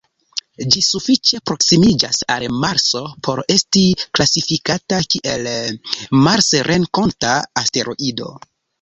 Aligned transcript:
Ĝi 0.75 0.81
sufiĉe 0.85 1.39
proksimiĝas 1.49 2.21
al 2.37 2.47
Marso 2.63 3.03
por 3.29 3.43
esti 3.57 3.85
klasifikata 4.01 5.03
kiel 5.15 5.49
marsrenkonta 6.27 7.41
asteroido. 7.67 8.37